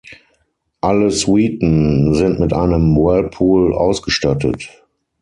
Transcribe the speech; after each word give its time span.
Alle 0.81 1.11
Suiten 1.11 2.15
sind 2.15 2.39
mit 2.39 2.53
einem 2.53 2.95
Whirlpool 2.95 3.71
ausgestattet. 3.75 4.81